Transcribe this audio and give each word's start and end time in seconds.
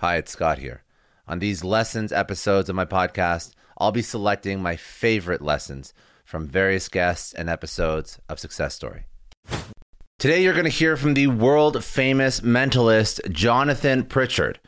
Hi, 0.00 0.14
it's 0.14 0.30
Scott 0.30 0.58
here. 0.58 0.84
On 1.26 1.40
these 1.40 1.64
lessons 1.64 2.12
episodes 2.12 2.68
of 2.68 2.76
my 2.76 2.84
podcast, 2.84 3.50
I'll 3.78 3.90
be 3.90 4.00
selecting 4.00 4.62
my 4.62 4.76
favorite 4.76 5.42
lessons 5.42 5.92
from 6.24 6.46
various 6.46 6.88
guests 6.88 7.32
and 7.32 7.50
episodes 7.50 8.20
of 8.28 8.38
Success 8.38 8.76
Story. 8.76 9.06
Today, 10.20 10.40
you're 10.40 10.52
going 10.52 10.62
to 10.62 10.70
hear 10.70 10.96
from 10.96 11.14
the 11.14 11.26
world 11.26 11.82
famous 11.82 12.42
mentalist 12.42 13.28
Jonathan 13.32 14.04
Pritchard. 14.04 14.60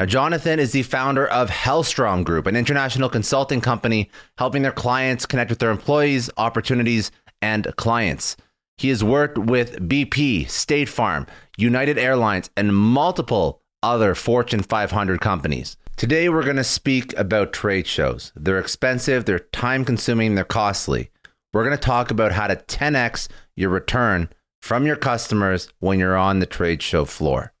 Now, 0.00 0.06
Jonathan 0.06 0.58
is 0.58 0.72
the 0.72 0.82
founder 0.82 1.28
of 1.28 1.48
Hellstrom 1.48 2.24
Group, 2.24 2.48
an 2.48 2.56
international 2.56 3.08
consulting 3.08 3.60
company 3.60 4.10
helping 4.36 4.62
their 4.62 4.72
clients 4.72 5.26
connect 5.26 5.50
with 5.50 5.60
their 5.60 5.70
employees, 5.70 6.28
opportunities, 6.36 7.12
and 7.40 7.68
clients. 7.76 8.36
He 8.78 8.88
has 8.88 9.04
worked 9.04 9.38
with 9.38 9.88
BP, 9.88 10.50
State 10.50 10.88
Farm, 10.88 11.28
United 11.56 11.98
Airlines, 11.98 12.50
and 12.56 12.76
multiple 12.76 13.61
other 13.82 14.14
Fortune 14.14 14.62
500 14.62 15.20
companies. 15.20 15.76
Today, 15.96 16.28
we're 16.28 16.44
going 16.44 16.56
to 16.56 16.64
speak 16.64 17.16
about 17.18 17.52
trade 17.52 17.86
shows. 17.86 18.32
They're 18.34 18.58
expensive, 18.58 19.24
they're 19.24 19.38
time 19.38 19.84
consuming, 19.84 20.34
they're 20.34 20.44
costly. 20.44 21.10
We're 21.52 21.64
going 21.64 21.76
to 21.76 21.82
talk 21.82 22.10
about 22.10 22.32
how 22.32 22.46
to 22.46 22.56
10x 22.56 23.28
your 23.56 23.70
return 23.70 24.30
from 24.62 24.86
your 24.86 24.96
customers 24.96 25.68
when 25.80 25.98
you're 25.98 26.16
on 26.16 26.38
the 26.38 26.46
trade 26.46 26.82
show 26.82 27.04
floor. 27.04 27.52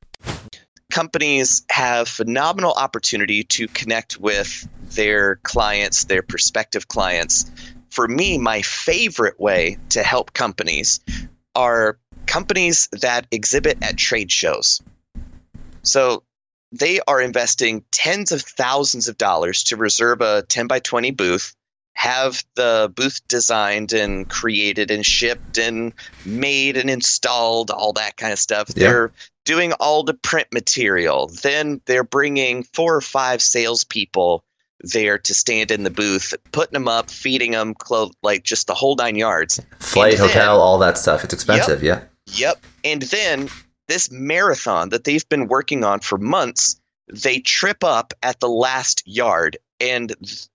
Companies 0.90 1.62
have 1.70 2.08
phenomenal 2.08 2.72
opportunity 2.72 3.44
to 3.44 3.66
connect 3.68 4.18
with 4.18 4.68
their 4.94 5.36
clients, 5.36 6.04
their 6.04 6.22
prospective 6.22 6.88
clients. 6.88 7.50
For 7.90 8.06
me, 8.08 8.38
my 8.38 8.62
favorite 8.62 9.38
way 9.38 9.78
to 9.90 10.02
help 10.02 10.32
companies 10.32 11.00
are 11.54 11.98
companies 12.26 12.88
that 12.92 13.26
exhibit 13.30 13.78
at 13.82 13.96
trade 13.96 14.30
shows. 14.30 14.80
So 15.82 16.22
they 16.72 17.00
are 17.06 17.20
investing 17.20 17.84
tens 17.90 18.32
of 18.32 18.42
thousands 18.42 19.08
of 19.08 19.18
dollars 19.18 19.64
to 19.64 19.76
reserve 19.76 20.20
a 20.20 20.42
10 20.42 20.66
by 20.66 20.78
20 20.80 21.10
booth, 21.10 21.54
have 21.94 22.42
the 22.54 22.90
booth 22.94 23.20
designed 23.28 23.92
and 23.92 24.28
created 24.28 24.90
and 24.90 25.04
shipped 25.04 25.58
and 25.58 25.92
made 26.24 26.76
and 26.76 26.88
installed, 26.88 27.70
all 27.70 27.92
that 27.94 28.16
kind 28.16 28.32
of 28.32 28.38
stuff. 28.38 28.70
Yeah. 28.74 28.88
They're 28.88 29.12
doing 29.44 29.72
all 29.74 30.02
the 30.02 30.14
print 30.14 30.48
material. 30.52 31.28
Then 31.28 31.80
they're 31.84 32.04
bringing 32.04 32.62
four 32.62 32.96
or 32.96 33.00
five 33.00 33.42
salespeople 33.42 34.42
there 34.80 35.18
to 35.18 35.34
stand 35.34 35.70
in 35.70 35.82
the 35.84 35.90
booth, 35.90 36.34
putting 36.50 36.72
them 36.72 36.88
up, 36.88 37.10
feeding 37.10 37.52
them, 37.52 37.74
clothes, 37.74 38.14
like 38.22 38.42
just 38.42 38.66
the 38.66 38.74
whole 38.74 38.96
nine 38.96 39.16
yards. 39.16 39.60
Flight, 39.78 40.16
then, 40.16 40.28
hotel, 40.28 40.60
all 40.60 40.78
that 40.78 40.98
stuff. 40.98 41.22
It's 41.22 41.34
expensive, 41.34 41.82
yep, 41.82 42.10
yeah. 42.26 42.48
Yep. 42.48 42.66
And 42.84 43.02
then 43.02 43.48
this 43.88 44.10
marathon 44.10 44.90
that 44.90 45.04
they've 45.04 45.28
been 45.28 45.48
working 45.48 45.84
on 45.84 46.00
for 46.00 46.18
months, 46.18 46.80
they 47.12 47.40
trip 47.40 47.84
up 47.84 48.14
at 48.22 48.40
the 48.40 48.48
last 48.48 49.02
yard, 49.06 49.58
and 49.80 50.14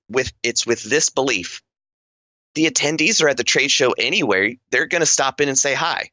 with 0.09 0.31
it's 0.43 0.65
with 0.65 0.83
this 0.83 1.09
belief, 1.09 1.61
the 2.55 2.65
attendees 2.65 3.21
are 3.21 3.29
at 3.29 3.37
the 3.37 3.43
trade 3.43 3.71
show 3.71 3.91
anyway. 3.91 4.59
They're 4.71 4.87
going 4.87 5.01
to 5.01 5.05
stop 5.05 5.41
in 5.41 5.49
and 5.49 5.57
say 5.57 5.73
hi. 5.73 6.09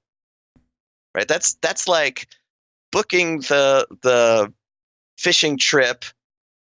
Right? 1.15 1.29
That's 1.29 1.55
that's 1.55 1.89
like 1.89 2.29
booking 2.91 3.41
the 3.41 3.87
the 4.03 4.53
fishing 5.17 5.59
trip 5.59 6.05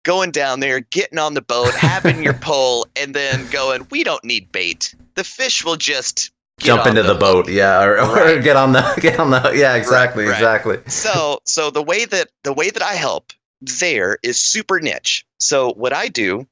going 0.02 0.30
down 0.30 0.60
there, 0.60 0.80
getting 0.80 1.18
on 1.18 1.34
the 1.34 1.42
boat, 1.42 1.74
having 1.74 2.22
your 2.22 2.34
pole, 2.40 2.86
and 2.96 3.14
then 3.14 3.48
going, 3.50 3.86
we 3.90 4.04
don't 4.04 4.24
need 4.24 4.50
bait. 4.50 4.94
The 5.14 5.24
fish 5.24 5.64
will 5.64 5.76
just 5.76 6.30
jump 6.66 6.86
into 6.86 7.03
the, 7.03 7.14
the 7.14 7.19
boat, 7.19 7.48
yeah, 7.48 7.83
or, 7.83 7.94
right. 7.97 8.39
or, 8.39 8.42
get 8.42 8.56
on 8.56 8.72
the 8.72 8.83
get 9.00 9.19
on 9.19 9.30
the 9.30 9.53
yeah, 9.55 9.75
exactly, 9.75 10.25
right, 10.25 10.30
right. 10.30 10.39
exactly. 10.39 10.78
So 10.86 11.41
so 11.44 11.70
the 11.70 11.83
way 11.83 12.05
that 12.05 12.28
the 12.44 12.53
way 12.53 12.71
that 12.71 12.82
I 12.82 12.94
help 12.94 13.32
there 13.60 14.19
is 14.22 14.38
super 14.38 14.81
niche. 14.81 15.26
So 15.38 15.72
what 15.72 15.93
I 15.93 16.09
do, 16.09 16.47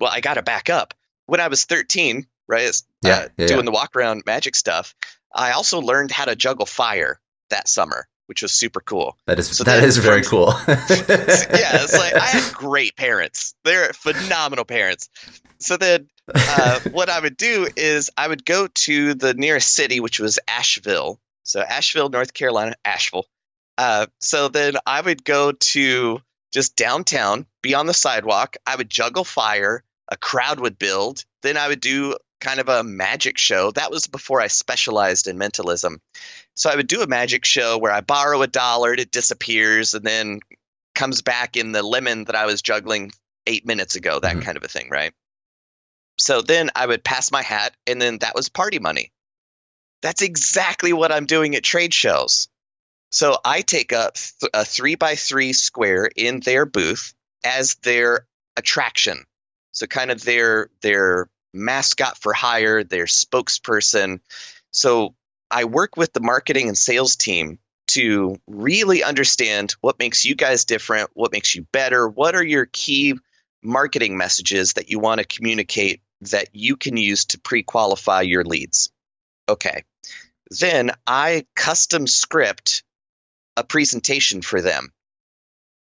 well, 0.00 0.10
I 0.12 0.20
got 0.20 0.34
to 0.34 0.42
back 0.42 0.70
up. 0.70 0.94
When 1.26 1.40
I 1.40 1.48
was 1.48 1.64
13, 1.64 2.26
right, 2.46 2.82
yeah, 3.02 3.12
uh, 3.12 3.28
yeah 3.36 3.46
doing 3.46 3.60
yeah. 3.60 3.64
the 3.64 3.70
walk 3.70 3.96
around 3.96 4.22
magic 4.24 4.54
stuff, 4.54 4.94
I 5.34 5.52
also 5.52 5.80
learned 5.80 6.10
how 6.10 6.24
to 6.24 6.36
juggle 6.36 6.66
fire 6.66 7.20
that 7.50 7.68
summer 7.68 8.08
which 8.28 8.42
was 8.42 8.52
super 8.52 8.80
cool. 8.80 9.16
That 9.26 9.38
is 9.38 9.56
so 9.56 9.64
that 9.64 9.82
is 9.82 9.96
very 9.96 10.22
cool. 10.22 10.54
yeah, 10.68 10.76
it's 10.78 11.96
like 11.96 12.14
I 12.14 12.26
had 12.26 12.52
great 12.52 12.94
parents. 12.94 13.54
They're 13.64 13.92
phenomenal 13.94 14.66
parents. 14.66 15.08
So 15.60 15.78
then 15.78 16.08
uh, 16.34 16.80
what 16.90 17.08
I 17.08 17.18
would 17.18 17.38
do 17.38 17.66
is 17.74 18.10
I 18.16 18.28
would 18.28 18.44
go 18.44 18.66
to 18.66 19.14
the 19.14 19.32
nearest 19.32 19.74
city, 19.74 20.00
which 20.00 20.20
was 20.20 20.38
Asheville. 20.46 21.18
So 21.44 21.60
Asheville, 21.60 22.10
North 22.10 22.34
Carolina, 22.34 22.74
Asheville. 22.84 23.24
Uh, 23.78 24.06
so 24.20 24.48
then 24.48 24.74
I 24.86 25.00
would 25.00 25.24
go 25.24 25.52
to 25.52 26.20
just 26.52 26.76
downtown, 26.76 27.46
be 27.62 27.74
on 27.74 27.86
the 27.86 27.94
sidewalk. 27.94 28.56
I 28.66 28.76
would 28.76 28.90
juggle 28.90 29.24
fire. 29.24 29.82
A 30.10 30.16
crowd 30.16 30.60
would 30.60 30.78
build. 30.78 31.24
Then 31.42 31.56
I 31.56 31.68
would 31.68 31.80
do 31.80 32.16
kind 32.40 32.60
of 32.60 32.68
a 32.68 32.84
magic 32.84 33.38
show. 33.38 33.70
That 33.72 33.90
was 33.90 34.06
before 34.06 34.40
I 34.40 34.46
specialized 34.46 35.26
in 35.26 35.38
mentalism. 35.38 36.00
So 36.54 36.70
I 36.70 36.76
would 36.76 36.86
do 36.86 37.02
a 37.02 37.06
magic 37.06 37.44
show 37.44 37.78
where 37.78 37.92
I 37.92 38.00
borrow 38.00 38.42
a 38.42 38.46
dollar, 38.46 38.92
it 38.92 39.10
disappears, 39.10 39.94
and 39.94 40.04
then 40.04 40.40
comes 40.94 41.22
back 41.22 41.56
in 41.56 41.72
the 41.72 41.82
lemon 41.82 42.24
that 42.24 42.36
I 42.36 42.46
was 42.46 42.62
juggling 42.62 43.12
eight 43.46 43.66
minutes 43.66 43.96
ago, 43.96 44.20
that 44.20 44.32
mm-hmm. 44.32 44.40
kind 44.42 44.56
of 44.56 44.64
a 44.64 44.68
thing, 44.68 44.88
right? 44.90 45.12
So 46.18 46.42
then 46.42 46.70
I 46.74 46.86
would 46.86 47.04
pass 47.04 47.30
my 47.30 47.42
hat, 47.42 47.74
and 47.86 48.02
then 48.02 48.18
that 48.18 48.34
was 48.34 48.48
party 48.48 48.78
money. 48.78 49.12
That's 50.02 50.22
exactly 50.22 50.92
what 50.92 51.12
I'm 51.12 51.26
doing 51.26 51.54
at 51.54 51.62
trade 51.62 51.94
shows. 51.94 52.48
So 53.10 53.38
I 53.44 53.62
take 53.62 53.92
up 53.92 54.16
a 54.52 54.64
three 54.64 54.96
by 54.96 55.14
three 55.14 55.52
square 55.52 56.10
in 56.14 56.40
their 56.40 56.66
booth 56.66 57.14
as 57.44 57.74
their 57.76 58.26
attraction. 58.56 59.24
So 59.72 59.86
kind 59.86 60.10
of 60.10 60.22
their 60.24 60.70
their 60.82 61.28
mascot 61.58 62.18
for 62.18 62.32
hire, 62.32 62.84
their 62.84 63.04
spokesperson. 63.04 64.20
So 64.70 65.14
I 65.50 65.64
work 65.64 65.96
with 65.96 66.12
the 66.12 66.20
marketing 66.20 66.68
and 66.68 66.78
sales 66.78 67.16
team 67.16 67.58
to 67.88 68.36
really 68.46 69.02
understand 69.02 69.74
what 69.80 69.98
makes 69.98 70.24
you 70.24 70.34
guys 70.34 70.64
different, 70.64 71.10
what 71.14 71.32
makes 71.32 71.54
you 71.54 71.66
better, 71.72 72.08
what 72.08 72.34
are 72.34 72.44
your 72.44 72.66
key 72.66 73.14
marketing 73.62 74.16
messages 74.16 74.74
that 74.74 74.90
you 74.90 74.98
want 74.98 75.20
to 75.20 75.26
communicate 75.26 76.00
that 76.22 76.48
you 76.52 76.76
can 76.76 76.96
use 76.96 77.26
to 77.26 77.40
pre 77.40 77.62
qualify 77.62 78.22
your 78.22 78.44
leads. 78.44 78.90
Okay. 79.48 79.84
Then 80.50 80.90
I 81.06 81.46
custom 81.54 82.06
script 82.06 82.82
a 83.56 83.64
presentation 83.64 84.42
for 84.42 84.60
them. 84.60 84.92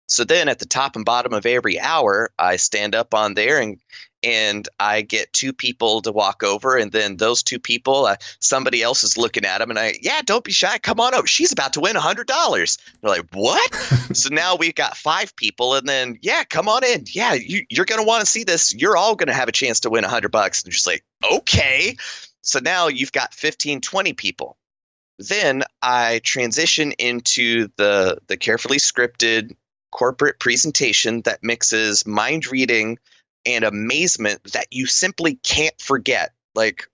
So 0.08 0.24
then 0.24 0.48
at 0.48 0.58
the 0.58 0.66
top 0.66 0.96
and 0.96 1.04
bottom 1.04 1.32
of 1.32 1.46
every 1.46 1.80
hour, 1.80 2.30
I 2.38 2.56
stand 2.56 2.94
up 2.94 3.14
on 3.14 3.34
there 3.34 3.60
and 3.60 3.78
and 4.22 4.68
I 4.78 5.02
get 5.02 5.32
two 5.32 5.52
people 5.52 6.02
to 6.02 6.12
walk 6.12 6.42
over, 6.42 6.76
and 6.76 6.92
then 6.92 7.16
those 7.16 7.42
two 7.42 7.58
people, 7.58 8.06
uh, 8.06 8.16
somebody 8.38 8.82
else 8.82 9.04
is 9.04 9.18
looking 9.18 9.44
at 9.44 9.58
them, 9.58 9.70
and 9.70 9.78
I, 9.78 9.94
yeah, 10.00 10.22
don't 10.24 10.44
be 10.44 10.52
shy, 10.52 10.78
come 10.78 11.00
on 11.00 11.14
over. 11.14 11.26
She's 11.26 11.52
about 11.52 11.74
to 11.74 11.80
win 11.80 11.96
a 11.96 12.00
hundred 12.00 12.26
dollars. 12.26 12.78
They're 13.00 13.10
like, 13.10 13.26
what? 13.32 13.74
so 14.12 14.30
now 14.32 14.56
we've 14.56 14.74
got 14.74 14.96
five 14.96 15.34
people, 15.36 15.74
and 15.74 15.88
then 15.88 16.18
yeah, 16.22 16.44
come 16.44 16.68
on 16.68 16.84
in. 16.84 17.04
Yeah, 17.08 17.34
you, 17.34 17.64
are 17.78 17.84
gonna 17.84 18.04
want 18.04 18.20
to 18.20 18.30
see 18.30 18.44
this. 18.44 18.74
You're 18.74 18.96
all 18.96 19.16
gonna 19.16 19.34
have 19.34 19.48
a 19.48 19.52
chance 19.52 19.80
to 19.80 19.90
win 19.90 20.04
a 20.04 20.08
hundred 20.08 20.30
bucks. 20.30 20.64
And 20.64 20.72
just 20.72 20.86
like, 20.86 21.04
okay. 21.32 21.96
So 22.42 22.58
now 22.58 22.88
you've 22.88 23.12
got 23.12 23.34
15, 23.34 23.80
20 23.80 24.12
people. 24.14 24.56
Then 25.18 25.62
I 25.80 26.20
transition 26.24 26.92
into 26.92 27.68
the 27.76 28.18
the 28.26 28.36
carefully 28.36 28.78
scripted 28.78 29.54
corporate 29.92 30.40
presentation 30.40 31.20
that 31.22 31.44
mixes 31.44 32.06
mind 32.06 32.50
reading 32.50 32.98
and 33.46 33.64
amazement 33.64 34.42
that 34.52 34.66
you 34.70 34.86
simply 34.86 35.36
can't 35.36 35.78
forget. 35.80 36.32
Like 36.54 36.88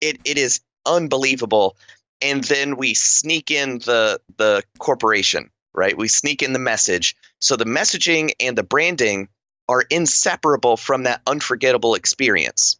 it, 0.00 0.20
it 0.24 0.38
is 0.38 0.60
unbelievable. 0.86 1.76
And 2.20 2.44
then 2.44 2.76
we 2.76 2.94
sneak 2.94 3.50
in 3.50 3.78
the 3.78 4.20
the 4.36 4.62
corporation, 4.78 5.50
right? 5.74 5.96
We 5.96 6.08
sneak 6.08 6.42
in 6.42 6.52
the 6.52 6.58
message. 6.58 7.16
So 7.40 7.56
the 7.56 7.64
messaging 7.64 8.32
and 8.40 8.56
the 8.56 8.62
branding 8.62 9.28
are 9.68 9.82
inseparable 9.82 10.76
from 10.76 11.04
that 11.04 11.22
unforgettable 11.26 11.94
experience. 11.94 12.78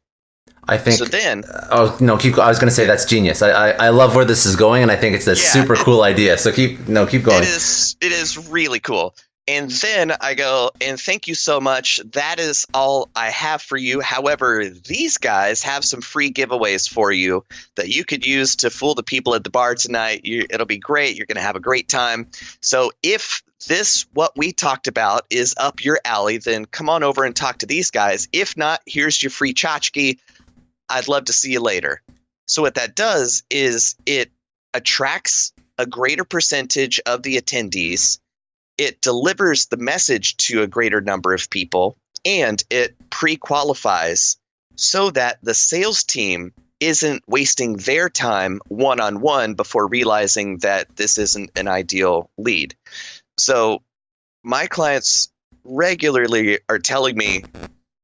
I 0.69 0.79
think. 0.79 0.99
So 0.99 1.05
then, 1.07 1.45
uh, 1.45 1.69
oh 1.73 1.99
no, 2.01 2.17
keep. 2.17 2.39
I 2.39 2.49
was 2.49 2.59
going 2.59 2.69
to 2.69 2.75
say 2.75 2.87
that's 2.87 3.05
genius. 3.05 3.43
I, 3.43 3.51
I, 3.51 3.71
I 3.71 3.89
love 3.89 4.15
where 4.15 4.25
this 4.25 4.47
is 4.47 4.55
going, 4.55 4.83
and 4.83 4.93
I 4.93 4.97
think 4.97 5.17
it's 5.17 5.27
a 5.27 5.31
yeah, 5.31 5.37
super 5.37 5.75
cool 5.75 6.03
idea. 6.03 6.39
So 6.39 6.53
keep 6.53 6.87
no, 6.89 7.07
keep 7.07 7.25
going. 7.25 7.43
It 7.43 7.49
is. 7.49 7.97
It 8.01 8.13
is 8.13 8.49
really 8.49 8.79
cool. 8.79 9.17
And 9.49 9.71
then 9.71 10.13
I 10.21 10.35
go, 10.35 10.71
and 10.81 11.01
thank 11.01 11.27
you 11.27 11.35
so 11.35 11.61
much. 11.61 12.01
That 12.13 12.39
is 12.39 12.65
all 12.73 13.11
I 13.15 13.31
have 13.31 13.61
for 13.61 13.77
you. 13.77 14.01
However, 14.01 14.69
these 14.69 15.19
guys 15.19 15.65
have 15.65 15.85
some 15.85 16.01
free 16.01 16.33
giveaways 16.33 16.89
for 16.89 17.11
you 17.11 17.45
that 17.75 17.89
you 17.89 18.05
could 18.05 18.25
use 18.25 18.57
to 18.57 18.71
fool 18.71 18.95
the 18.95 19.03
people 19.03 19.35
at 19.35 19.43
the 19.43 19.51
bar 19.51 19.75
tonight. 19.75 20.25
You, 20.25 20.47
it'll 20.49 20.67
be 20.67 20.79
great. 20.79 21.17
You're 21.17 21.27
going 21.27 21.37
to 21.37 21.43
have 21.43 21.57
a 21.57 21.61
great 21.61 21.89
time. 21.89 22.29
So 22.61 22.93
if 23.03 23.43
this, 23.67 24.07
what 24.13 24.37
we 24.37 24.53
talked 24.53 24.87
about, 24.87 25.27
is 25.29 25.55
up 25.57 25.85
your 25.85 25.99
alley, 26.05 26.39
then 26.39 26.65
come 26.65 26.89
on 26.89 27.03
over 27.03 27.25
and 27.25 27.35
talk 27.35 27.59
to 27.59 27.67
these 27.67 27.91
guys. 27.91 28.29
If 28.33 28.57
not, 28.57 28.81
here's 28.87 29.21
your 29.21 29.31
free 29.31 29.55
tchotchke. 29.55 30.21
I'd 30.89 31.09
love 31.09 31.25
to 31.25 31.33
see 31.33 31.53
you 31.53 31.61
later. 31.61 32.01
So 32.47 32.63
what 32.63 32.77
that 32.77 32.95
does 32.95 33.43
is 33.51 33.97
it 34.07 34.31
attracts 34.73 35.53
a 35.79 35.87
greater 35.87 36.25
percentage 36.25 37.01
of 37.07 37.23
the 37.25 37.41
attendees 37.41 38.21
it 38.79 39.01
delivers 39.01 39.67
the 39.67 39.77
message 39.77 40.37
to 40.37 40.63
a 40.63 40.67
greater 40.67 41.01
number 41.01 41.35
of 41.35 41.51
people 41.51 41.97
and 42.25 42.63
it 42.71 42.95
pre 43.11 43.37
qualifies 43.37 44.37
so 44.77 45.11
that 45.11 45.39
the 45.43 45.55
sales 45.55 46.05
team 46.05 46.53
isn't 46.81 47.23
wasting 47.29 47.77
their 47.77 48.09
time 48.09 48.61
one 48.69 49.01
on 49.01 49.21
one 49.21 49.55
before 49.55 49.87
realizing 49.87 50.59
that 50.59 50.97
this 50.97 51.19
isn't 51.19 51.51
an 51.57 51.69
ideal 51.69 52.29
lead. 52.37 52.75
So, 53.39 53.83
my 54.43 54.67
clients 54.67 55.31
regularly 55.65 56.59
are 56.69 56.81
telling 56.81 57.17
me 57.17 57.45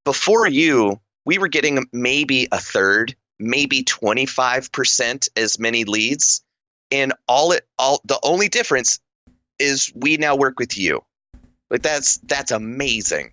before 0.05 0.47
you, 0.47 1.01
we 1.25 1.39
were 1.39 1.49
getting 1.49 1.89
maybe 1.93 2.47
a 2.53 2.59
third, 2.59 3.17
maybe 3.39 3.83
25% 3.83 5.29
as 5.37 5.59
many 5.59 5.85
leads. 5.85 6.45
And 6.91 7.13
all 7.27 7.53
it 7.53 7.67
all 7.79 8.01
the 8.05 8.19
only 8.23 8.49
difference 8.49 9.01
is 9.59 9.93
we 9.95 10.17
now 10.17 10.37
work 10.37 10.59
with 10.59 10.77
you. 10.79 11.03
Like 11.71 11.83
that's 11.83 12.19
that's 12.19 12.51
amazing. 12.51 13.33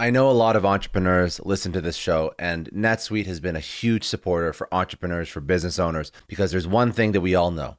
I 0.00 0.10
know 0.10 0.30
a 0.30 0.32
lot 0.32 0.54
of 0.54 0.64
entrepreneurs 0.64 1.40
listen 1.44 1.72
to 1.72 1.80
this 1.80 1.96
show, 1.96 2.32
and 2.38 2.70
NetSuite 2.70 3.26
has 3.26 3.40
been 3.40 3.56
a 3.56 3.60
huge 3.60 4.04
supporter 4.04 4.52
for 4.52 4.72
entrepreneurs, 4.72 5.28
for 5.28 5.40
business 5.40 5.80
owners, 5.80 6.12
because 6.28 6.52
there's 6.52 6.68
one 6.68 6.92
thing 6.92 7.10
that 7.12 7.20
we 7.20 7.34
all 7.34 7.50
know 7.50 7.78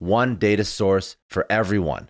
one 0.01 0.35
data 0.35 0.65
source 0.65 1.15
for 1.29 1.45
everyone. 1.47 2.09